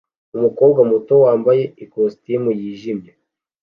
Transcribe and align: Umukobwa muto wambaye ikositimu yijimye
Umukobwa 0.37 0.81
muto 0.91 1.13
wambaye 1.23 1.63
ikositimu 1.83 2.49
yijimye 2.59 3.11